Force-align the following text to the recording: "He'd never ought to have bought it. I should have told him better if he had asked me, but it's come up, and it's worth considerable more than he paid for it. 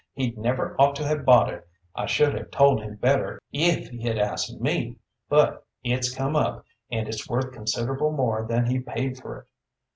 "He'd 0.13 0.35
never 0.35 0.75
ought 0.79 0.95
to 0.95 1.05
have 1.05 1.25
bought 1.25 1.53
it. 1.53 1.67
I 1.93 2.07
should 2.07 2.33
have 2.33 2.49
told 2.49 2.81
him 2.81 2.95
better 2.95 3.39
if 3.53 3.89
he 3.89 4.01
had 4.01 4.17
asked 4.17 4.59
me, 4.59 4.95
but 5.29 5.63
it's 5.83 6.11
come 6.11 6.35
up, 6.35 6.65
and 6.89 7.07
it's 7.07 7.29
worth 7.29 7.51
considerable 7.53 8.11
more 8.11 8.43
than 8.43 8.65
he 8.65 8.79
paid 8.79 9.19
for 9.19 9.41
it. 9.41 9.47